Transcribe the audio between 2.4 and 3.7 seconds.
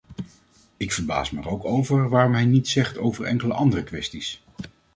niets zegt over enkele